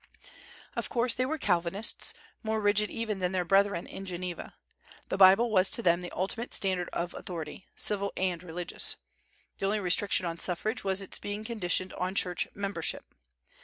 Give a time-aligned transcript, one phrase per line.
[0.75, 4.55] Of course they were Calvinists, more rigid even than their brethren in Geneva.
[5.09, 8.95] The Bible was to them the ultimate standard of authority civil and religious.
[9.59, 13.13] The only restriction on suffrage was its being conditioned on church membership.